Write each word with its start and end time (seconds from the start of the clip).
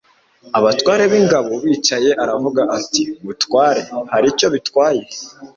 abatware 0.57 1.03
b 1.11 1.13
ingabo 1.21 1.51
bicaye 1.63 2.09
aravuga 2.23 2.61
ati 2.77 3.03
mutware 3.23 3.81
hari 4.11 4.25
icyo 4.33 4.47
bitwaye 4.53 5.03